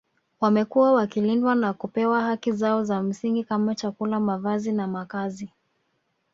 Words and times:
Wamekuwa 0.41 0.91
wakilindwa 0.93 1.55
na 1.55 1.73
kupewa 1.73 2.21
haki 2.21 2.51
zao 2.51 2.83
za 2.83 3.03
msingi 3.03 3.43
kama 3.43 3.75
chakula 3.75 4.19
mavazi 4.19 4.71
na 4.71 4.87
makazi 4.87 5.49